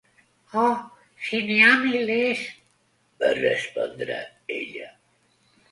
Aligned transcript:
"Oh, 0.61 0.77
sí, 1.25 1.41
n'hi 1.49 1.59
ha 1.65 1.75
milers", 1.83 2.41
va 3.21 3.33
respondre 3.43 4.21
ella. 4.59 4.93